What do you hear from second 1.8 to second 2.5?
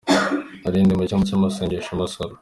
i Masoro.